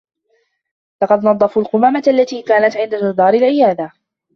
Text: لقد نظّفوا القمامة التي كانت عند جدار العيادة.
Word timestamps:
لقد 1.01 1.25
نظّفوا 1.25 1.61
القمامة 1.61 2.03
التي 2.07 2.41
كانت 2.41 2.77
عند 2.77 2.95
جدار 2.95 3.33
العيادة. 3.33 3.91